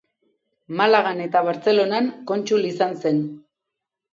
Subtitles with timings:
[0.79, 3.21] Malagan eta Bartzelonan kontsul izan zen.